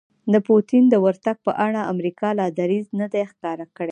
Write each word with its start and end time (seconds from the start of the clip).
د 0.33 0.35
پوتین 0.47 0.83
د 0.89 0.95
ورتګ 1.05 1.37
په 1.45 1.51
اړه 1.65 1.81
امریکا 1.93 2.27
لا 2.39 2.47
دریځ 2.59 2.87
نه 2.99 3.07
دی 3.13 3.23
ښکاره 3.31 3.65
کړی 3.77 3.89